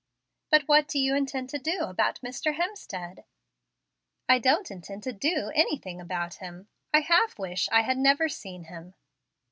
"But 0.49 0.63
what 0.67 0.87
do 0.87 0.97
you 0.97 1.15
intend 1.15 1.49
to 1.51 1.59
do 1.59 1.81
about 1.83 2.21
Mr. 2.21 2.55
Hemstead." 2.55 3.23
"I 4.27 4.39
don't 4.39 4.71
intend 4.71 5.03
to 5.03 5.13
do 5.13 5.51
anything 5.53 6.01
about 6.01 6.37
him. 6.41 6.69
I 6.91 7.01
half 7.01 7.37
wish 7.37 7.69
I 7.71 7.81
had 7.83 7.99
never 7.99 8.27
seen 8.27 8.63
him." 8.63 8.95